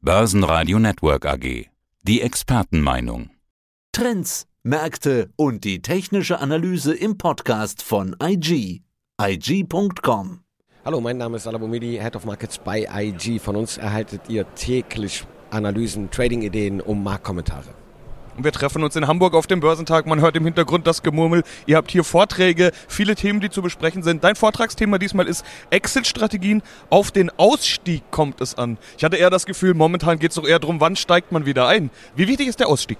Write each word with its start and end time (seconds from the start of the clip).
Börsenradio 0.00 0.78
Network 0.78 1.26
AG. 1.26 1.66
Die 2.04 2.20
Expertenmeinung. 2.22 3.30
Trends, 3.90 4.46
Märkte 4.62 5.30
und 5.34 5.64
die 5.64 5.82
technische 5.82 6.38
Analyse 6.38 6.94
im 6.94 7.18
Podcast 7.18 7.82
von 7.82 8.14
IG. 8.22 8.82
IG.com. 9.20 10.44
Hallo, 10.84 11.00
mein 11.00 11.16
Name 11.16 11.36
ist 11.36 11.48
Alabomidi, 11.48 11.98
Head 12.00 12.14
of 12.14 12.26
Markets 12.26 12.58
bei 12.58 12.86
IG. 12.88 13.40
Von 13.40 13.56
uns 13.56 13.76
erhaltet 13.76 14.20
ihr 14.28 14.46
täglich 14.54 15.26
Analysen, 15.50 16.08
Trading-Ideen 16.12 16.80
und 16.80 17.02
Marktkommentare. 17.02 17.74
Und 18.38 18.44
wir 18.44 18.52
treffen 18.52 18.84
uns 18.84 18.94
in 18.94 19.08
Hamburg 19.08 19.34
auf 19.34 19.48
dem 19.48 19.58
Börsentag. 19.58 20.06
Man 20.06 20.20
hört 20.20 20.36
im 20.36 20.44
Hintergrund 20.44 20.86
das 20.86 21.02
Gemurmel. 21.02 21.42
Ihr 21.66 21.76
habt 21.76 21.90
hier 21.90 22.04
Vorträge, 22.04 22.70
viele 22.86 23.16
Themen, 23.16 23.40
die 23.40 23.50
zu 23.50 23.62
besprechen 23.62 24.04
sind. 24.04 24.22
Dein 24.22 24.36
Vortragsthema 24.36 24.98
diesmal 24.98 25.26
ist 25.26 25.44
Exit-Strategien. 25.70 26.62
Auf 26.88 27.10
den 27.10 27.30
Ausstieg 27.36 28.04
kommt 28.12 28.40
es 28.40 28.56
an. 28.56 28.78
Ich 28.96 29.02
hatte 29.02 29.16
eher 29.16 29.30
das 29.30 29.44
Gefühl, 29.44 29.74
momentan 29.74 30.20
geht 30.20 30.30
es 30.30 30.36
doch 30.36 30.46
eher 30.46 30.60
darum, 30.60 30.80
wann 30.80 30.94
steigt 30.94 31.32
man 31.32 31.46
wieder 31.46 31.66
ein. 31.66 31.90
Wie 32.14 32.28
wichtig 32.28 32.46
ist 32.46 32.60
der 32.60 32.68
Ausstieg? 32.68 32.98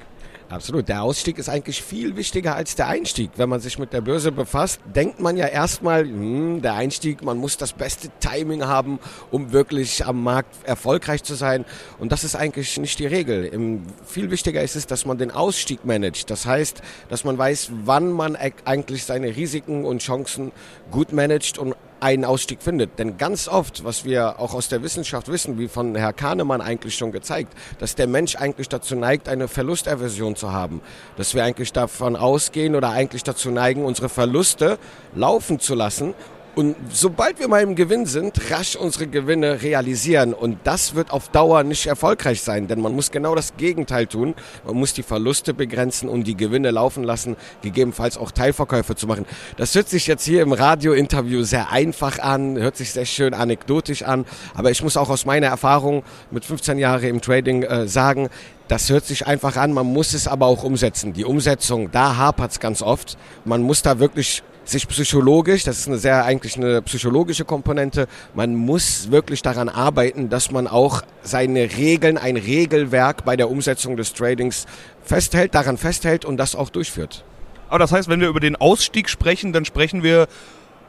Absolut. 0.50 0.88
Der 0.88 1.02
Ausstieg 1.02 1.36
ist 1.36 1.50
eigentlich 1.50 1.82
viel 1.82 2.16
wichtiger 2.16 2.56
als 2.56 2.74
der 2.74 2.88
Einstieg. 2.88 3.32
Wenn 3.36 3.50
man 3.50 3.60
sich 3.60 3.78
mit 3.78 3.92
der 3.92 4.00
Börse 4.00 4.32
befasst, 4.32 4.80
denkt 4.94 5.20
man 5.20 5.36
ja 5.36 5.46
erstmal, 5.46 6.04
hm, 6.04 6.62
der 6.62 6.72
Einstieg, 6.72 7.22
man 7.22 7.36
muss 7.36 7.58
das 7.58 7.74
beste 7.74 8.08
Timing 8.20 8.64
haben, 8.64 8.98
um 9.30 9.52
wirklich 9.52 10.06
am 10.06 10.22
Markt 10.22 10.66
erfolgreich 10.66 11.22
zu 11.22 11.34
sein. 11.34 11.66
Und 11.98 12.12
das 12.12 12.24
ist 12.24 12.34
eigentlich 12.34 12.78
nicht 12.78 12.98
die 12.98 13.06
Regel. 13.06 13.82
Viel 14.06 14.30
wichtiger 14.30 14.62
ist 14.62 14.74
es, 14.74 14.86
dass 14.86 15.04
man 15.04 15.18
den 15.18 15.30
Ausstieg 15.30 15.84
managt. 15.84 16.30
Das 16.30 16.46
heißt, 16.46 16.80
dass 17.10 17.24
man 17.24 17.36
weiß, 17.36 17.70
wann 17.84 18.10
man 18.10 18.34
eigentlich 18.36 19.04
seine 19.04 19.36
Risiken 19.36 19.84
und 19.84 20.00
Chancen 20.00 20.52
gut 20.90 21.12
managt 21.12 21.58
und 21.58 21.74
einen 22.00 22.24
Ausstieg 22.24 22.62
findet. 22.62 22.98
Denn 22.98 23.16
ganz 23.18 23.48
oft, 23.48 23.84
was 23.84 24.04
wir 24.04 24.38
auch 24.38 24.54
aus 24.54 24.68
der 24.68 24.82
Wissenschaft 24.82 25.28
wissen, 25.28 25.58
wie 25.58 25.68
von 25.68 25.94
Herr 25.94 26.12
Kahnemann 26.12 26.60
eigentlich 26.60 26.96
schon 26.96 27.12
gezeigt, 27.12 27.52
dass 27.78 27.94
der 27.94 28.06
Mensch 28.06 28.36
eigentlich 28.36 28.68
dazu 28.68 28.96
neigt, 28.96 29.28
eine 29.28 29.48
Verlusterversion 29.48 30.36
zu 30.36 30.52
haben. 30.52 30.80
Dass 31.16 31.34
wir 31.34 31.44
eigentlich 31.44 31.72
davon 31.72 32.16
ausgehen 32.16 32.74
oder 32.74 32.90
eigentlich 32.90 33.24
dazu 33.24 33.50
neigen, 33.50 33.84
unsere 33.84 34.08
Verluste 34.08 34.78
laufen 35.14 35.60
zu 35.60 35.74
lassen 35.74 36.14
und 36.58 36.74
sobald 36.90 37.38
wir 37.38 37.46
mal 37.46 37.62
im 37.62 37.76
Gewinn 37.76 38.04
sind, 38.04 38.50
rasch 38.50 38.74
unsere 38.74 39.06
Gewinne 39.06 39.62
realisieren. 39.62 40.34
Und 40.34 40.58
das 40.64 40.96
wird 40.96 41.12
auf 41.12 41.28
Dauer 41.28 41.62
nicht 41.62 41.86
erfolgreich 41.86 42.42
sein, 42.42 42.66
denn 42.66 42.80
man 42.80 42.96
muss 42.96 43.12
genau 43.12 43.36
das 43.36 43.56
Gegenteil 43.56 44.08
tun. 44.08 44.34
Man 44.66 44.74
muss 44.74 44.92
die 44.92 45.04
Verluste 45.04 45.54
begrenzen 45.54 46.08
und 46.08 46.24
die 46.24 46.36
Gewinne 46.36 46.72
laufen 46.72 47.04
lassen, 47.04 47.36
gegebenenfalls 47.62 48.18
auch 48.18 48.32
Teilverkäufe 48.32 48.96
zu 48.96 49.06
machen. 49.06 49.24
Das 49.56 49.72
hört 49.76 49.88
sich 49.88 50.08
jetzt 50.08 50.24
hier 50.24 50.42
im 50.42 50.52
Radiointerview 50.52 51.44
sehr 51.44 51.70
einfach 51.70 52.18
an, 52.18 52.58
hört 52.58 52.76
sich 52.76 52.90
sehr 52.90 53.06
schön 53.06 53.34
anekdotisch 53.34 54.02
an. 54.02 54.24
Aber 54.56 54.72
ich 54.72 54.82
muss 54.82 54.96
auch 54.96 55.10
aus 55.10 55.26
meiner 55.26 55.46
Erfahrung 55.46 56.02
mit 56.32 56.44
15 56.44 56.76
Jahren 56.76 57.04
im 57.04 57.20
Trading 57.20 57.62
äh, 57.62 57.86
sagen, 57.86 58.30
das 58.66 58.90
hört 58.90 59.04
sich 59.04 59.28
einfach 59.28 59.56
an, 59.56 59.72
man 59.72 59.86
muss 59.86 60.12
es 60.12 60.26
aber 60.26 60.46
auch 60.46 60.64
umsetzen. 60.64 61.12
Die 61.12 61.24
Umsetzung, 61.24 61.92
da 61.92 62.16
hapert 62.16 62.50
es 62.50 62.58
ganz 62.58 62.82
oft. 62.82 63.16
Man 63.44 63.62
muss 63.62 63.82
da 63.82 64.00
wirklich 64.00 64.42
sich 64.68 64.86
psychologisch, 64.88 65.64
das 65.64 65.78
ist 65.78 65.88
eine 65.88 65.98
sehr 65.98 66.24
eigentlich 66.24 66.56
eine 66.56 66.82
psychologische 66.82 67.44
Komponente, 67.44 68.06
man 68.34 68.54
muss 68.54 69.10
wirklich 69.10 69.42
daran 69.42 69.68
arbeiten, 69.68 70.28
dass 70.28 70.50
man 70.50 70.66
auch 70.66 71.02
seine 71.22 71.76
Regeln, 71.76 72.18
ein 72.18 72.36
Regelwerk 72.36 73.24
bei 73.24 73.36
der 73.36 73.50
Umsetzung 73.50 73.96
des 73.96 74.12
Tradings 74.12 74.66
festhält, 75.02 75.54
daran 75.54 75.78
festhält 75.78 76.24
und 76.24 76.36
das 76.36 76.54
auch 76.54 76.70
durchführt. 76.70 77.24
Aber 77.68 77.78
das 77.78 77.92
heißt, 77.92 78.08
wenn 78.08 78.20
wir 78.20 78.28
über 78.28 78.40
den 78.40 78.56
Ausstieg 78.56 79.08
sprechen, 79.08 79.52
dann 79.52 79.64
sprechen 79.64 80.02
wir 80.02 80.26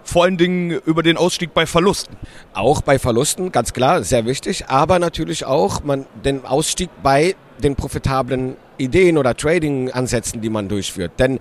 vor 0.03 0.23
allen 0.23 0.37
Dingen 0.37 0.71
über 0.85 1.03
den 1.03 1.17
Ausstieg 1.17 1.53
bei 1.53 1.65
Verlusten. 1.65 2.15
Auch 2.53 2.81
bei 2.81 2.99
Verlusten, 2.99 3.51
ganz 3.51 3.73
klar, 3.73 4.03
sehr 4.03 4.25
wichtig, 4.25 4.67
aber 4.67 4.97
natürlich 4.99 5.45
auch 5.45 5.83
man, 5.83 6.05
den 6.23 6.45
Ausstieg 6.45 6.89
bei 7.03 7.35
den 7.61 7.75
profitablen 7.75 8.55
Ideen 8.77 9.17
oder 9.17 9.35
Trading-Ansätzen, 9.35 10.41
die 10.41 10.49
man 10.49 10.67
durchführt. 10.69 11.11
Denn 11.19 11.39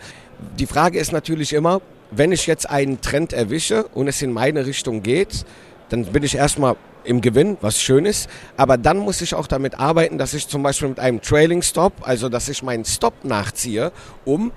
die 0.58 0.66
Frage 0.66 0.98
ist 0.98 1.12
natürlich 1.12 1.52
immer, 1.52 1.80
wenn 2.10 2.32
ich 2.32 2.46
jetzt 2.46 2.68
einen 2.68 3.00
Trend 3.00 3.32
erwische 3.32 3.84
und 3.94 4.08
es 4.08 4.22
in 4.22 4.32
meine 4.32 4.66
Richtung 4.66 5.02
geht, 5.02 5.44
dann 5.88 6.04
bin 6.06 6.22
ich 6.22 6.34
erstmal 6.34 6.76
im 7.04 7.20
Gewinn, 7.20 7.56
was 7.60 7.80
schön 7.80 8.04
ist. 8.04 8.28
Aber 8.56 8.76
dann 8.76 8.98
muss 8.98 9.20
ich 9.20 9.34
auch 9.34 9.46
damit 9.46 9.78
arbeiten, 9.78 10.18
dass 10.18 10.34
ich 10.34 10.48
zum 10.48 10.62
Beispiel 10.62 10.88
mit 10.88 11.00
einem 11.00 11.20
Trailing 11.20 11.62
Stop, 11.62 11.94
also 12.02 12.28
dass 12.28 12.48
ich 12.48 12.62
meinen 12.62 12.84
Stop 12.84 13.24
nachziehe, 13.24 13.92
um 14.24 14.52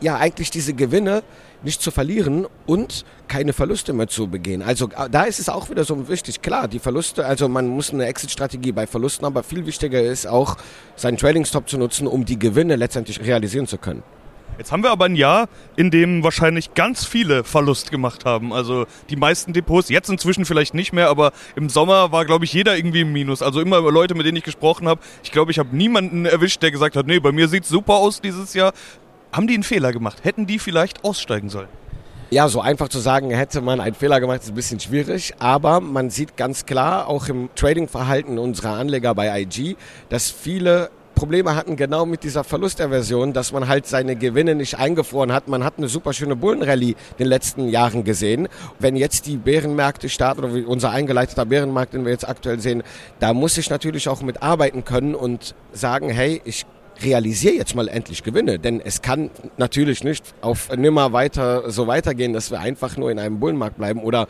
ja 0.00 0.16
eigentlich 0.16 0.50
diese 0.50 0.74
Gewinne 0.74 1.22
nicht 1.62 1.80
zu 1.80 1.90
verlieren 1.90 2.46
und 2.66 3.04
keine 3.28 3.52
Verluste 3.54 3.94
mehr 3.94 4.08
zu 4.08 4.28
begehen. 4.28 4.62
Also 4.62 4.88
äh, 4.90 5.08
da 5.10 5.24
ist 5.24 5.40
es 5.40 5.48
auch 5.48 5.70
wieder 5.70 5.84
so 5.84 6.08
wichtig. 6.08 6.42
Klar, 6.42 6.68
die 6.68 6.78
Verluste, 6.78 7.24
also 7.24 7.48
man 7.48 7.66
muss 7.66 7.92
eine 7.92 8.06
Exit-Strategie 8.06 8.72
bei 8.72 8.86
Verlusten, 8.86 9.24
aber 9.24 9.42
viel 9.42 9.64
wichtiger 9.66 10.02
ist 10.02 10.26
auch, 10.26 10.56
seinen 10.96 11.16
Trading 11.16 11.44
Stop 11.46 11.68
zu 11.68 11.78
nutzen, 11.78 12.06
um 12.06 12.24
die 12.24 12.38
Gewinne 12.38 12.76
letztendlich 12.76 13.20
realisieren 13.20 13.66
zu 13.66 13.78
können. 13.78 14.02
Jetzt 14.58 14.72
haben 14.72 14.82
wir 14.82 14.90
aber 14.90 15.04
ein 15.04 15.16
Jahr, 15.16 15.48
in 15.76 15.90
dem 15.90 16.24
wahrscheinlich 16.24 16.72
ganz 16.72 17.04
viele 17.04 17.44
Verlust 17.44 17.90
gemacht 17.90 18.24
haben. 18.24 18.54
Also 18.54 18.86
die 19.10 19.16
meisten 19.16 19.52
Depots, 19.52 19.90
jetzt 19.90 20.08
inzwischen 20.08 20.46
vielleicht 20.46 20.72
nicht 20.72 20.92
mehr, 20.92 21.10
aber 21.10 21.32
im 21.56 21.68
Sommer 21.68 22.10
war, 22.10 22.24
glaube 22.24 22.46
ich, 22.46 22.52
jeder 22.54 22.76
irgendwie 22.76 23.02
im 23.02 23.12
Minus. 23.12 23.42
Also 23.42 23.60
immer 23.60 23.80
Leute, 23.80 24.14
mit 24.14 24.24
denen 24.24 24.38
ich 24.38 24.44
gesprochen 24.44 24.88
habe. 24.88 25.00
Ich 25.22 25.30
glaube, 25.30 25.50
ich 25.50 25.58
habe 25.58 25.76
niemanden 25.76 26.24
erwischt, 26.24 26.62
der 26.62 26.70
gesagt 26.70 26.96
hat, 26.96 27.06
nee, 27.06 27.20
bei 27.20 27.32
mir 27.32 27.48
sieht 27.48 27.64
es 27.64 27.68
super 27.68 27.94
aus 27.94 28.22
dieses 28.22 28.54
Jahr. 28.54 28.72
Haben 29.30 29.46
die 29.46 29.54
einen 29.54 29.62
Fehler 29.62 29.92
gemacht? 29.92 30.24
Hätten 30.24 30.46
die 30.46 30.58
vielleicht 30.58 31.04
aussteigen 31.04 31.50
sollen? 31.50 31.68
Ja, 32.30 32.48
so 32.48 32.60
einfach 32.60 32.88
zu 32.88 32.98
sagen, 32.98 33.30
hätte 33.30 33.60
man 33.60 33.78
einen 33.78 33.94
Fehler 33.94 34.18
gemacht, 34.18 34.40
ist 34.42 34.48
ein 34.48 34.56
bisschen 34.56 34.80
schwierig, 34.80 35.34
aber 35.38 35.80
man 35.80 36.10
sieht 36.10 36.36
ganz 36.36 36.66
klar 36.66 37.06
auch 37.06 37.28
im 37.28 37.50
Trading-Verhalten 37.54 38.38
unserer 38.38 38.72
Anleger 38.72 39.14
bei 39.14 39.42
IG, 39.42 39.76
dass 40.08 40.28
viele 40.28 40.90
Probleme 41.16 41.56
hatten 41.56 41.76
genau 41.76 42.04
mit 42.04 42.22
dieser 42.24 42.44
Verlusterversion, 42.44 43.32
dass 43.32 43.50
man 43.50 43.66
halt 43.68 43.86
seine 43.86 44.16
Gewinne 44.16 44.54
nicht 44.54 44.78
eingefroren 44.78 45.32
hat. 45.32 45.48
Man 45.48 45.64
hat 45.64 45.78
eine 45.78 45.88
super 45.88 46.12
schöne 46.12 46.36
Bullenrallye 46.36 46.90
in 46.90 46.96
den 47.18 47.26
letzten 47.26 47.68
Jahren 47.68 48.04
gesehen. 48.04 48.48
Wenn 48.78 48.96
jetzt 48.96 49.26
die 49.26 49.38
Bärenmärkte 49.38 50.10
starten 50.10 50.44
oder 50.44 50.68
unser 50.68 50.90
eingeleiteter 50.90 51.46
Bärenmarkt, 51.46 51.94
den 51.94 52.04
wir 52.04 52.12
jetzt 52.12 52.28
aktuell 52.28 52.60
sehen, 52.60 52.82
da 53.18 53.32
muss 53.32 53.56
ich 53.56 53.70
natürlich 53.70 54.10
auch 54.10 54.20
mit 54.20 54.42
arbeiten 54.42 54.84
können 54.84 55.14
und 55.14 55.54
sagen, 55.72 56.10
hey, 56.10 56.42
ich 56.44 56.66
realisiere 57.02 57.54
jetzt 57.54 57.74
mal 57.74 57.88
endlich 57.88 58.22
Gewinne, 58.22 58.58
denn 58.58 58.80
es 58.80 59.00
kann 59.00 59.30
natürlich 59.56 60.04
nicht 60.04 60.34
auf 60.42 60.68
nimmer 60.76 61.14
weiter 61.14 61.70
so 61.70 61.86
weitergehen, 61.86 62.34
dass 62.34 62.50
wir 62.50 62.60
einfach 62.60 62.98
nur 62.98 63.10
in 63.10 63.18
einem 63.18 63.40
Bullenmarkt 63.40 63.78
bleiben 63.78 64.00
oder 64.00 64.28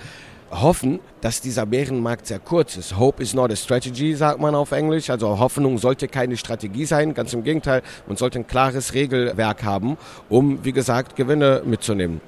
hoffen, 0.50 1.00
dass 1.20 1.40
dieser 1.40 1.66
Bärenmarkt 1.66 2.26
sehr 2.26 2.38
kurz 2.38 2.76
ist. 2.76 2.98
Hope 2.98 3.22
is 3.22 3.34
not 3.34 3.50
a 3.50 3.56
strategy, 3.56 4.14
sagt 4.14 4.40
man 4.40 4.54
auf 4.54 4.72
Englisch. 4.72 5.10
Also 5.10 5.38
Hoffnung 5.38 5.78
sollte 5.78 6.08
keine 6.08 6.36
Strategie 6.36 6.86
sein. 6.86 7.14
Ganz 7.14 7.32
im 7.32 7.42
Gegenteil, 7.42 7.82
man 8.06 8.16
sollte 8.16 8.38
ein 8.38 8.46
klares 8.46 8.94
Regelwerk 8.94 9.64
haben, 9.64 9.96
um, 10.28 10.64
wie 10.64 10.72
gesagt, 10.72 11.16
Gewinne 11.16 11.62
mitzunehmen. 11.64 12.20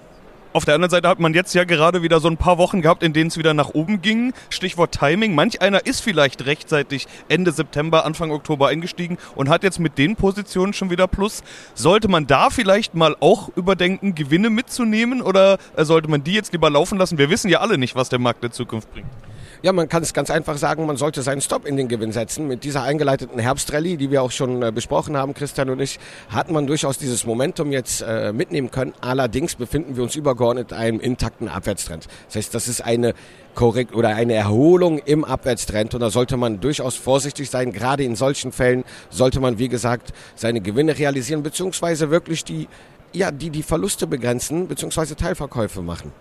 Auf 0.55 0.65
der 0.65 0.75
anderen 0.75 0.91
Seite 0.91 1.09
hat 1.09 1.21
man 1.21 1.35
jetzt 1.35 1.55
ja 1.55 1.65
gerade 1.65 2.03
wieder 2.03 2.21
so 2.21 2.29
ein 2.29 2.39
paar 2.39 2.57
Wochen 2.57 2.81
gehabt, 2.81 3.03
in 3.03 3.13
denen 3.13 3.29
es 3.29 3.37
wieder 3.37 3.53
nach 3.53 3.71
oben 3.75 4.01
ging. 4.01 4.33
Stichwort 4.49 4.93
Timing. 4.93 5.35
Manch 5.35 5.61
einer 5.61 5.85
ist 5.85 6.01
vielleicht 6.01 6.47
rechtzeitig 6.47 7.07
Ende 7.29 7.53
September, 7.53 8.07
Anfang 8.07 8.31
Oktober 8.31 8.69
eingestiegen 8.69 9.19
und 9.35 9.51
hat 9.51 9.63
jetzt 9.63 9.79
mit 9.79 9.99
den 9.99 10.17
Positionen 10.17 10.73
schon 10.73 10.89
wieder 10.89 11.07
Plus. 11.07 11.43
Sollte 11.75 12.09
man 12.09 12.27
da 12.27 12.49
vielleicht 12.49 12.95
mal 12.95 13.15
auch 13.21 13.51
überdenken, 13.57 14.15
Gewinne 14.15 14.49
mitzunehmen 14.49 15.21
oder 15.21 15.59
äh, 15.77 15.85
sollte 15.85 16.09
man 16.09 16.25
die 16.25 16.33
jetzt 16.33 16.53
lieber 16.53 16.71
laufen 16.71 16.97
lassen? 16.97 17.19
Wir 17.19 17.29
wissen 17.29 17.51
ja 17.51 17.61
alle 17.61 17.77
nicht, 17.77 17.95
was 17.95 18.09
der 18.09 18.19
Markt 18.19 18.43
der 18.43 18.51
Zukunft 18.51 18.91
bringt. 18.93 19.09
Ja, 19.61 19.73
man 19.73 19.89
kann 19.89 20.05
es 20.05 20.15
ganz 20.15 20.31
einfach 20.31 20.57
sagen, 20.57 20.87
man 20.87 20.97
sollte 20.97 21.21
seinen 21.23 21.41
Stop 21.41 21.67
in 21.67 21.77
den 21.77 21.89
Gewinn 21.89 22.13
setzen. 22.13 22.47
Mit 22.47 22.63
dieser 22.63 22.85
eingeleiteten 22.85 23.41
Herbstrallye, 23.41 23.97
die 23.97 24.13
wir 24.13 24.23
auch 24.23 24.31
schon 24.31 24.63
äh, 24.63 24.71
besprochen 24.71 25.17
haben, 25.17 25.35
Christian 25.35 25.69
und 25.69 25.81
ich, 25.81 25.99
hat 26.29 26.49
man 26.49 26.69
durchaus 26.69 26.97
dieses 26.97 27.27
Momentum 27.27 27.73
jetzt 27.73 28.03
äh, 28.03 28.33
mitnehmen 28.33 28.71
können. 28.71 28.95
Allerdings 29.01 29.57
befinden 29.57 29.97
wir 29.97 30.05
uns 30.05 30.15
übergeordnet 30.15 30.73
einem 30.73 31.01
intakten 31.01 31.49
Abwärtstrend. 31.49 32.07
Das 32.27 32.37
heißt, 32.37 32.55
das 32.55 32.69
ist 32.69 32.83
eine 32.83 33.15
korrekt 33.57 33.97
oder 33.97 34.11
eine 34.11 34.35
Erholung 34.35 34.99
im 34.99 35.25
Abwärtstrend 35.25 35.93
und 35.93 36.03
da 36.03 36.11
sollte 36.11 36.37
man 36.37 36.61
durchaus 36.61 36.95
vorsichtig 36.95 37.51
sein. 37.51 37.73
Gerade 37.73 38.05
in 38.05 38.15
solchen 38.15 38.53
Fällen 38.53 38.85
sollte 39.11 39.41
man, 39.41 39.59
wie 39.59 39.69
gesagt, 39.69 40.13
seine 40.37 40.61
Gewinne 40.61 40.97
realisieren 40.97 41.43
beziehungsweise 41.43 42.11
wirklich 42.11 42.45
die 42.45 42.69
ja, 43.13 43.31
die 43.33 43.51
die 43.51 43.63
Verluste 43.63 44.07
begrenzen 44.07 44.69
beziehungsweise 44.69 45.17
Teilverkäufe 45.17 45.83
machen 45.83 46.13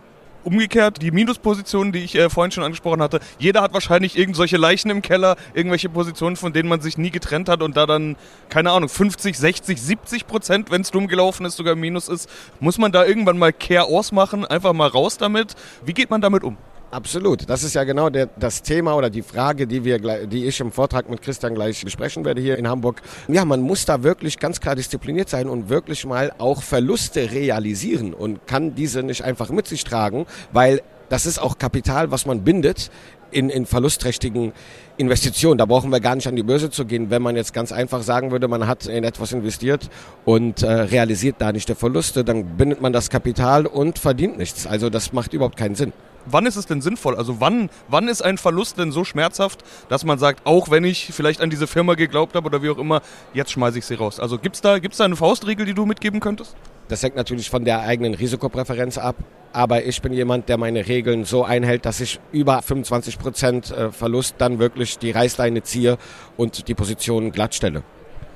umgekehrt, 0.44 1.01
die 1.01 1.12
Minuspositionen, 1.12 1.92
die 1.92 2.00
ich 2.00 2.16
äh, 2.16 2.30
vorhin 2.30 2.51
schon 2.51 2.63
angesprochen 2.63 3.01
hatte, 3.01 3.19
jeder 3.39 3.62
hat 3.62 3.74
wahrscheinlich 3.74 4.18
irgendwelche 4.18 4.57
Leichen 4.57 4.89
im 4.89 5.01
Keller, 5.01 5.36
irgendwelche 5.54 5.89
Positionen, 5.89 6.36
von 6.36 6.54
denen 6.54 6.69
man 6.69 6.81
sich 6.81 6.98
nie 6.98 7.12
getrennt 7.12 7.50
hat 7.50 7.62
und 7.62 7.78
da 7.78 7.86
dann, 7.86 8.16
keine 8.50 8.72
Ahnung, 8.72 8.89
50, 8.89 9.38
60, 9.38 9.81
70 9.81 10.28
Prozent, 10.28 10.72
wenn 10.72 10.81
es 10.81 10.92
dumm 10.92 11.07
gelaufen 11.07 11.45
ist, 11.45 11.57
sogar 11.57 11.75
Minus 11.75 12.07
ist, 12.07 12.30
muss 12.60 12.78
man 12.78 12.92
da 12.92 13.06
irgendwann 13.06 13.38
mal 13.38 13.54
Care 13.54 13.86
ausmachen, 13.86 14.45
einfach 14.45 14.74
mal 14.74 14.88
raus 14.88 15.18
damit. 15.18 15.56
Wie 15.86 15.94
geht 15.94 16.10
man 16.10 16.22
damit 16.22 16.44
um? 16.44 16.57
Absolut. 16.89 17.50
Das 17.50 17.63
ist 17.63 17.75
ja 17.75 17.84
genau 17.84 18.10
der, 18.10 18.28
das 18.39 18.62
Thema 18.62 18.95
oder 18.95 19.10
die 19.10 19.22
Frage, 19.22 19.68
die, 19.68 19.84
wir, 19.84 20.25
die 20.25 20.45
ich 20.45 20.60
im 20.62 20.72
Vortrag 20.72 21.10
mit 21.10 21.22
Christian 21.22 21.54
gleich 21.54 21.84
besprechen 21.84 22.24
werde 22.24 22.39
hier 22.39 22.57
in 22.57 22.68
Hamburg. 22.68 23.01
Ja, 23.28 23.44
man 23.44 23.60
muss 23.62 23.84
da 23.84 24.04
wirklich 24.04 24.39
ganz 24.39 24.62
klar 24.62 24.75
diszipliniert 24.75 25.28
sein 25.28 25.50
und 25.50 25.68
wirklich 25.68 26.06
mal 26.06 26.31
auch 26.38 26.63
Verluste 26.63 27.31
realisieren 27.31 28.13
und 28.13 28.48
kann 28.48 28.74
diese 28.74 29.04
nicht 29.04 29.22
einfach 29.22 29.50
mit 29.50 29.68
sich 29.68 29.84
tragen, 29.84 30.28
weil 30.54 30.81
das 31.10 31.25
ist 31.25 31.39
auch 31.39 31.57
Kapital, 31.57 32.12
was 32.12 32.25
man 32.25 32.44
bindet 32.44 32.90
in, 33.31 33.50
in 33.50 33.66
verlustträchtigen 33.66 34.54
Investitionen. 34.95 35.57
Da 35.57 35.66
brauchen 35.66 35.92
wir 35.92 36.00
gar 36.00 36.16
nicht 36.16 36.28
an 36.28 36.38
die 36.38 36.44
Börse 36.44 36.69
zu 36.69 36.86
gehen, 36.86 37.10
wenn 37.10 37.22
man 37.22 37.36
jetzt 37.36 37.54
ganz 37.54 37.74
einfach 37.74 38.01
sagen 38.01 38.31
würde, 38.31 38.48
man 38.48 38.66
hat 38.66 38.86
in 38.86 39.04
etwas 39.04 39.33
investiert 39.33 39.90
und 40.24 40.63
äh, 40.63 40.72
realisiert 40.72 41.36
da 41.40 41.51
nicht 41.51 41.68
der 41.68 41.75
Verluste, 41.75 42.24
dann 42.24 42.57
bindet 42.57 42.81
man 42.81 42.94
das 42.94 43.10
Kapital 43.10 43.66
und 43.66 44.00
verdient 44.00 44.38
nichts. 44.38 44.66
Also 44.66 44.90
das 44.90 45.12
macht 45.12 45.33
überhaupt 45.33 45.57
keinen 45.57 45.75
Sinn. 45.75 45.92
Wann 46.30 46.46
ist 46.46 46.56
es 46.56 46.66
denn 46.66 46.82
sinnvoll? 46.82 47.16
Also 47.16 47.40
wann, 47.40 47.70
wann 47.88 48.08
ist 48.08 48.22
ein 48.22 48.38
Verlust 48.38 48.78
denn 48.78 48.92
so 48.92 49.04
schmerzhaft, 49.04 49.64
dass 49.90 50.04
man 50.04 50.20
sagt, 50.20 50.46
auch 50.46 50.70
wenn 50.70 50.84
ich 50.84 51.10
vielleicht 51.12 51.42
an 51.42 51.50
diese 51.50 51.68
Firma 51.68 51.96
geglaubt 51.96 52.36
habe 52.36 52.48
oder 52.48 52.62
wie 52.62 52.70
auch 52.70 52.78
immer, 52.78 53.02
jetzt 53.34 53.52
schmeiße 53.52 53.80
ich 53.80 53.86
sie 53.86 53.96
raus? 53.96 54.20
Also 54.20 54.38
gibt 54.38 54.56
es 54.56 54.62
da, 54.62 54.80
gibt's 54.80 54.98
da 54.98 55.06
eine 55.06 55.16
Faustregel, 55.16 55.66
die 55.66 55.74
du 55.74 55.86
mitgeben 55.86 56.20
könntest? 56.20 56.56
Das 56.88 57.04
hängt 57.04 57.16
natürlich 57.16 57.50
von 57.50 57.66
der 57.66 57.82
eigenen 57.82 58.14
Risikopräferenz 58.14 58.98
ab. 58.98 59.16
Aber 59.54 59.84
ich 59.86 60.02
bin 60.02 60.14
jemand, 60.14 60.50
der 60.50 60.58
meine 60.58 60.88
Regeln 60.88 61.26
so 61.26 61.44
einhält, 61.44 61.86
dass 61.86 62.00
ich 62.00 62.20
über 62.32 62.62
25 62.62 63.18
Prozent 63.18 63.72
äh, 63.72 63.92
Verlust 63.92 64.36
dann 64.38 64.60
wirklich 64.60 65.00
die 65.00 65.12
Reißleine 65.12 65.64
ziehe 65.64 65.98
und 66.36 66.68
die 66.68 66.76
Position 66.76 67.32
glatt 67.32 67.56
stelle. 67.56 67.84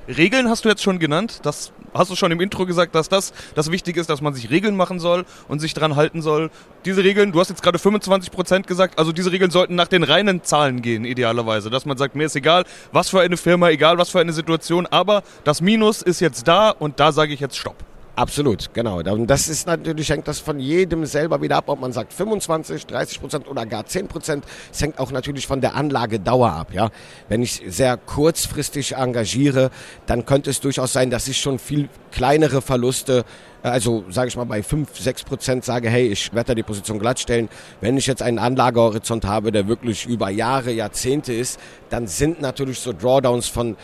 Regeln 0.08 0.48
hast 0.48 0.64
du 0.64 0.68
jetzt 0.68 0.82
schon 0.82 0.98
genannt. 0.98 1.40
Das 1.44 1.72
hast 1.94 2.10
du 2.10 2.16
schon 2.16 2.32
im 2.32 2.40
Intro 2.40 2.66
gesagt, 2.66 2.94
dass 2.94 3.08
das 3.08 3.32
das 3.54 3.70
Wichtige 3.70 4.00
ist, 4.00 4.10
dass 4.10 4.20
man 4.20 4.34
sich 4.34 4.50
Regeln 4.50 4.76
machen 4.76 5.00
soll 5.00 5.24
und 5.48 5.60
sich 5.60 5.74
dran 5.74 5.96
halten 5.96 6.22
soll. 6.22 6.50
Diese 6.84 7.04
Regeln, 7.04 7.32
du 7.32 7.40
hast 7.40 7.50
jetzt 7.50 7.62
gerade 7.62 7.78
25 7.78 8.30
Prozent 8.30 8.66
gesagt, 8.66 8.98
also 8.98 9.12
diese 9.12 9.32
Regeln 9.32 9.50
sollten 9.50 9.74
nach 9.74 9.88
den 9.88 10.02
reinen 10.02 10.42
Zahlen 10.42 10.82
gehen, 10.82 11.04
idealerweise. 11.04 11.70
Dass 11.70 11.86
man 11.86 11.96
sagt, 11.96 12.16
mir 12.16 12.24
ist 12.24 12.36
egal, 12.36 12.64
was 12.92 13.10
für 13.10 13.20
eine 13.20 13.36
Firma, 13.36 13.70
egal 13.70 13.98
was 13.98 14.10
für 14.10 14.20
eine 14.20 14.32
Situation, 14.32 14.86
aber 14.86 15.22
das 15.44 15.60
Minus 15.60 16.02
ist 16.02 16.20
jetzt 16.20 16.48
da 16.48 16.70
und 16.70 17.00
da 17.00 17.12
sage 17.12 17.32
ich 17.32 17.40
jetzt 17.40 17.56
Stopp. 17.56 17.76
Absolut, 18.14 18.74
genau. 18.74 18.98
Und 18.98 19.26
das 19.26 19.48
ist 19.48 19.66
natürlich, 19.66 20.10
hängt 20.10 20.28
das 20.28 20.38
von 20.38 20.58
jedem 20.58 21.06
selber 21.06 21.40
wieder 21.40 21.56
ab, 21.56 21.64
ob 21.68 21.80
man 21.80 21.92
sagt 21.92 22.12
25, 22.12 22.86
30 22.86 23.20
Prozent 23.20 23.48
oder 23.48 23.64
gar 23.64 23.86
10 23.86 24.08
Prozent. 24.08 24.44
Es 24.70 24.82
hängt 24.82 24.98
auch 24.98 25.12
natürlich 25.12 25.46
von 25.46 25.62
der 25.62 25.74
Anlagedauer 25.74 26.52
ab, 26.52 26.74
ja. 26.74 26.90
Wenn 27.30 27.42
ich 27.42 27.62
sehr 27.68 27.96
kurzfristig 27.96 28.96
engagiere, 28.96 29.70
dann 30.04 30.26
könnte 30.26 30.50
es 30.50 30.60
durchaus 30.60 30.92
sein, 30.92 31.10
dass 31.10 31.26
ich 31.26 31.40
schon 31.40 31.58
viel 31.58 31.88
kleinere 32.10 32.60
Verluste 32.60 33.24
also 33.62 34.04
sage 34.08 34.26
ich 34.26 34.36
mal 34.36 34.44
bei 34.44 34.60
5, 34.60 34.98
6 34.98 35.22
Prozent 35.22 35.64
sage, 35.64 35.88
hey, 35.88 36.08
ich 36.08 36.34
werde 36.34 36.48
da 36.48 36.54
die 36.56 36.64
Position 36.64 36.98
glattstellen. 36.98 37.48
Wenn 37.80 37.96
ich 37.96 38.08
jetzt 38.08 38.20
einen 38.20 38.40
Anlagehorizont 38.40 39.24
habe, 39.24 39.52
der 39.52 39.68
wirklich 39.68 40.04
über 40.06 40.30
Jahre, 40.30 40.72
Jahrzehnte 40.72 41.32
ist, 41.32 41.60
dann 41.88 42.08
sind 42.08 42.40
natürlich 42.40 42.80
so 42.80 42.92
Drawdowns 42.92 43.46
von 43.46 43.76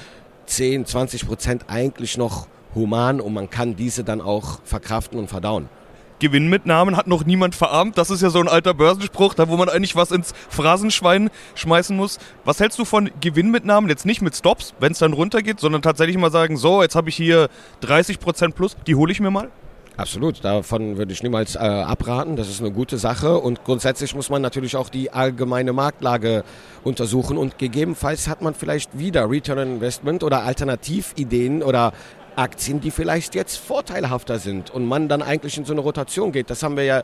10, 0.46 0.84
20 0.84 1.28
Prozent 1.28 1.64
eigentlich 1.68 2.18
noch 2.18 2.48
human 2.74 3.20
und 3.20 3.32
man 3.34 3.50
kann 3.50 3.76
diese 3.76 4.04
dann 4.04 4.20
auch 4.20 4.60
verkraften 4.64 5.18
und 5.18 5.28
verdauen. 5.28 5.68
Gewinnmitnahmen 6.18 6.96
hat 6.96 7.06
noch 7.06 7.24
niemand 7.24 7.54
verarmt. 7.54 7.96
Das 7.96 8.10
ist 8.10 8.22
ja 8.22 8.30
so 8.30 8.40
ein 8.40 8.48
alter 8.48 8.74
Börsenspruch, 8.74 9.34
da 9.34 9.48
wo 9.48 9.56
man 9.56 9.68
eigentlich 9.68 9.96
was 9.96 10.10
ins 10.10 10.34
Phrasenschwein 10.48 11.30
schmeißen 11.54 11.96
muss. 11.96 12.18
Was 12.44 12.60
hältst 12.60 12.78
du 12.78 12.84
von 12.84 13.10
Gewinnmitnahmen? 13.20 13.88
Jetzt 13.88 14.06
nicht 14.06 14.22
mit 14.22 14.34
Stops, 14.34 14.74
wenn 14.80 14.92
es 14.92 14.98
dann 14.98 15.12
runtergeht, 15.12 15.60
sondern 15.60 15.82
tatsächlich 15.82 16.18
mal 16.18 16.32
sagen, 16.32 16.56
so, 16.56 16.82
jetzt 16.82 16.96
habe 16.96 17.08
ich 17.08 17.16
hier 17.16 17.48
30% 17.82 18.52
plus, 18.52 18.76
die 18.86 18.94
hole 18.94 19.12
ich 19.12 19.20
mir 19.20 19.30
mal? 19.30 19.48
Absolut, 19.98 20.44
davon 20.44 20.96
würde 20.96 21.12
ich 21.12 21.24
niemals 21.24 21.56
äh, 21.56 21.58
abraten. 21.58 22.36
Das 22.36 22.48
ist 22.48 22.60
eine 22.60 22.70
gute 22.70 22.98
Sache 22.98 23.36
und 23.36 23.64
grundsätzlich 23.64 24.14
muss 24.14 24.30
man 24.30 24.40
natürlich 24.40 24.76
auch 24.76 24.90
die 24.90 25.10
allgemeine 25.10 25.72
Marktlage 25.72 26.44
untersuchen 26.84 27.36
und 27.36 27.58
gegebenenfalls 27.58 28.28
hat 28.28 28.40
man 28.40 28.54
vielleicht 28.54 28.96
wieder 28.96 29.28
Return 29.28 29.58
Investment 29.58 30.22
oder 30.22 30.44
Alternativideen 30.44 31.64
oder 31.64 31.92
Aktien, 32.38 32.80
die 32.80 32.90
vielleicht 32.90 33.34
jetzt 33.34 33.56
vorteilhafter 33.56 34.38
sind 34.38 34.70
und 34.70 34.86
man 34.86 35.08
dann 35.08 35.22
eigentlich 35.22 35.58
in 35.58 35.64
so 35.64 35.72
eine 35.72 35.80
Rotation 35.80 36.32
geht. 36.32 36.50
Das 36.50 36.62
haben 36.62 36.76
wir 36.76 36.84
ja 36.84 37.02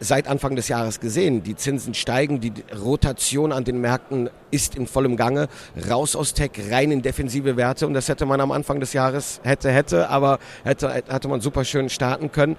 seit 0.00 0.26
Anfang 0.26 0.56
des 0.56 0.66
Jahres 0.68 0.98
gesehen. 0.98 1.44
Die 1.44 1.54
Zinsen 1.54 1.94
steigen, 1.94 2.40
die 2.40 2.52
Rotation 2.84 3.52
an 3.52 3.62
den 3.62 3.80
Märkten 3.80 4.28
ist 4.50 4.74
in 4.74 4.88
vollem 4.88 5.16
Gange. 5.16 5.48
Raus 5.88 6.16
aus 6.16 6.34
Tech, 6.34 6.50
rein 6.70 6.90
in 6.90 7.02
defensive 7.02 7.56
Werte 7.56 7.86
und 7.86 7.94
das 7.94 8.08
hätte 8.08 8.26
man 8.26 8.40
am 8.40 8.50
Anfang 8.50 8.80
des 8.80 8.92
Jahres 8.92 9.40
hätte, 9.44 9.70
hätte, 9.70 10.08
aber 10.10 10.40
hätte, 10.64 10.90
hätte 10.90 11.28
man 11.28 11.40
super 11.40 11.64
schön 11.64 11.88
starten 11.88 12.32
können. 12.32 12.56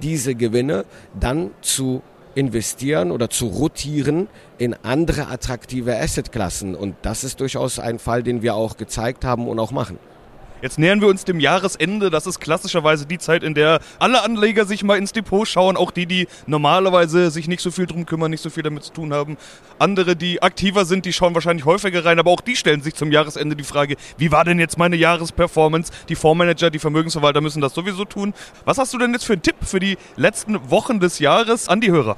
Diese 0.00 0.36
Gewinne 0.36 0.84
dann 1.18 1.50
zu 1.60 2.02
investieren 2.36 3.10
oder 3.10 3.30
zu 3.30 3.46
rotieren 3.46 4.28
in 4.58 4.74
andere 4.82 5.28
attraktive 5.28 5.96
Assetklassen. 5.98 6.74
Und 6.74 6.96
das 7.02 7.24
ist 7.24 7.40
durchaus 7.40 7.78
ein 7.78 7.98
Fall, 7.98 8.22
den 8.22 8.42
wir 8.42 8.54
auch 8.54 8.76
gezeigt 8.76 9.24
haben 9.24 9.48
und 9.48 9.58
auch 9.58 9.72
machen. 9.72 9.98
Jetzt 10.64 10.78
nähern 10.78 11.02
wir 11.02 11.08
uns 11.08 11.26
dem 11.26 11.40
Jahresende. 11.40 12.08
Das 12.08 12.26
ist 12.26 12.40
klassischerweise 12.40 13.04
die 13.04 13.18
Zeit, 13.18 13.42
in 13.42 13.52
der 13.52 13.80
alle 13.98 14.22
Anleger 14.22 14.64
sich 14.64 14.82
mal 14.82 14.96
ins 14.96 15.12
Depot 15.12 15.46
schauen. 15.46 15.76
Auch 15.76 15.90
die, 15.90 16.06
die 16.06 16.26
normalerweise 16.46 17.30
sich 17.30 17.48
nicht 17.48 17.60
so 17.60 17.70
viel 17.70 17.84
drum 17.84 18.06
kümmern, 18.06 18.30
nicht 18.30 18.40
so 18.40 18.48
viel 18.48 18.62
damit 18.62 18.82
zu 18.82 18.90
tun 18.90 19.12
haben. 19.12 19.36
Andere, 19.78 20.16
die 20.16 20.42
aktiver 20.42 20.86
sind, 20.86 21.04
die 21.04 21.12
schauen 21.12 21.34
wahrscheinlich 21.34 21.66
häufiger 21.66 22.06
rein. 22.06 22.18
Aber 22.18 22.30
auch 22.30 22.40
die 22.40 22.56
stellen 22.56 22.80
sich 22.80 22.94
zum 22.94 23.12
Jahresende 23.12 23.56
die 23.56 23.62
Frage, 23.62 23.96
wie 24.16 24.32
war 24.32 24.46
denn 24.46 24.58
jetzt 24.58 24.78
meine 24.78 24.96
Jahresperformance? 24.96 25.92
Die 26.08 26.14
Fondsmanager, 26.14 26.70
die 26.70 26.78
Vermögensverwalter 26.78 27.42
müssen 27.42 27.60
das 27.60 27.74
sowieso 27.74 28.06
tun. 28.06 28.32
Was 28.64 28.78
hast 28.78 28.94
du 28.94 28.96
denn 28.96 29.12
jetzt 29.12 29.26
für 29.26 29.34
einen 29.34 29.42
Tipp 29.42 29.56
für 29.60 29.80
die 29.80 29.98
letzten 30.16 30.70
Wochen 30.70 30.98
des 30.98 31.18
Jahres 31.18 31.68
an 31.68 31.82
die 31.82 31.90
Hörer? 31.90 32.16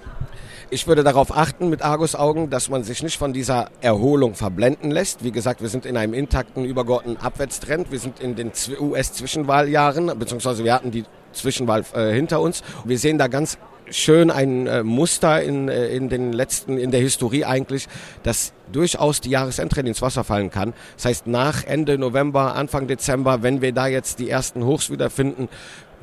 Ich 0.68 0.88
würde 0.88 1.04
darauf 1.04 1.36
achten 1.36 1.68
mit 1.68 1.82
Argusaugen, 1.82 2.50
dass 2.50 2.68
man 2.68 2.82
sich 2.82 3.00
nicht 3.00 3.18
von 3.18 3.32
dieser 3.32 3.70
Erholung 3.82 4.34
verblenden 4.34 4.90
lässt. 4.90 5.22
Wie 5.22 5.30
gesagt, 5.30 5.60
wir 5.62 5.68
sind 5.68 5.86
in 5.86 5.96
einem 5.96 6.12
intakten, 6.12 6.64
übergeordneten 6.64 7.24
Abwärtstrend. 7.24 7.92
Wir 7.92 8.00
sind 8.00 8.18
in 8.18 8.34
den 8.34 8.50
US-Zwischenwahljahren, 8.80 10.18
beziehungsweise 10.18 10.64
wir 10.64 10.74
hatten 10.74 10.90
die 10.90 11.04
Zwischenwahl 11.32 11.84
äh, 11.94 12.12
hinter 12.12 12.40
uns. 12.40 12.64
Wir 12.84 12.98
sehen 12.98 13.16
da 13.16 13.28
ganz 13.28 13.58
schön 13.90 14.32
ein 14.32 14.66
äh, 14.66 14.82
Muster 14.82 15.40
in, 15.40 15.68
äh, 15.68 15.86
in 15.88 16.08
den 16.08 16.32
letzten, 16.32 16.78
in 16.78 16.90
der 16.90 17.00
Historie 17.00 17.44
eigentlich, 17.44 17.86
dass 18.24 18.52
durchaus 18.72 19.20
die 19.20 19.30
Jahresendrallye 19.30 19.90
ins 19.90 20.02
Wasser 20.02 20.24
fallen 20.24 20.50
kann. 20.50 20.74
Das 20.96 21.04
heißt, 21.04 21.26
nach 21.28 21.62
Ende 21.64 21.98
November, 21.98 22.56
Anfang 22.56 22.88
Dezember, 22.88 23.44
wenn 23.44 23.60
wir 23.60 23.72
da 23.72 23.86
jetzt 23.86 24.18
die 24.18 24.28
ersten 24.28 24.64
Hochs 24.64 24.90
wiederfinden, 24.90 25.48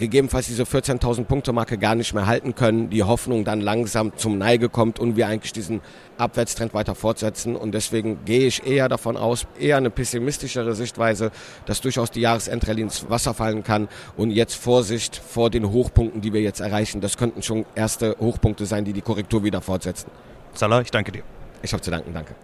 gegebenenfalls 0.03 0.47
diese 0.47 0.63
14.000 0.63 1.23
Punkte 1.23 1.53
Marke 1.53 1.77
gar 1.77 1.95
nicht 1.95 2.13
mehr 2.13 2.25
halten 2.25 2.55
können, 2.55 2.89
die 2.89 3.03
Hoffnung 3.03 3.45
dann 3.45 3.61
langsam 3.61 4.11
zum 4.17 4.37
Neige 4.37 4.67
kommt 4.67 4.99
und 4.99 5.15
wir 5.15 5.27
eigentlich 5.27 5.53
diesen 5.53 5.79
Abwärtstrend 6.17 6.73
weiter 6.73 6.93
fortsetzen. 6.93 7.55
Und 7.55 7.71
deswegen 7.73 8.25
gehe 8.25 8.45
ich 8.45 8.67
eher 8.67 8.89
davon 8.89 9.15
aus, 9.15 9.47
eher 9.57 9.77
eine 9.77 9.89
pessimistischere 9.89 10.75
Sichtweise, 10.75 11.31
dass 11.65 11.79
durchaus 11.79 12.11
die 12.11 12.21
Jahresendrallye 12.21 12.81
ins 12.81 13.09
Wasser 13.09 13.33
fallen 13.33 13.63
kann. 13.63 13.87
Und 14.17 14.31
jetzt 14.31 14.55
Vorsicht 14.55 15.15
vor 15.15 15.49
den 15.49 15.71
Hochpunkten, 15.71 16.21
die 16.21 16.33
wir 16.33 16.41
jetzt 16.41 16.59
erreichen. 16.59 16.99
Das 16.99 17.17
könnten 17.17 17.41
schon 17.41 17.65
erste 17.75 18.17
Hochpunkte 18.19 18.65
sein, 18.65 18.83
die 18.83 18.93
die 18.93 19.01
Korrektur 19.01 19.43
wieder 19.43 19.61
fortsetzen. 19.61 20.11
Salah, 20.53 20.81
ich 20.81 20.91
danke 20.91 21.13
dir. 21.13 21.23
Ich 21.61 21.71
habe 21.71 21.81
zu 21.81 21.91
danken, 21.91 22.13
danke. 22.13 22.35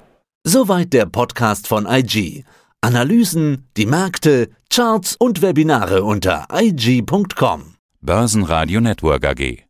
Soweit 0.46 0.94
der 0.94 1.06
Podcast 1.06 1.68
von 1.68 1.86
IG. 1.86 2.46
Analysen, 2.82 3.68
die 3.76 3.86
Märkte, 3.86 4.50
Charts 4.70 5.16
und 5.18 5.42
Webinare 5.42 6.04
unter 6.04 6.48
IG.com. 6.54 7.76
Börsenradio 8.02 8.80
Network 8.80 9.26
AG. 9.26 9.69